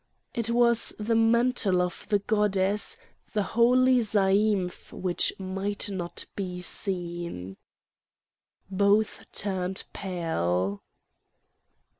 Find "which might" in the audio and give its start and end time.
4.91-5.91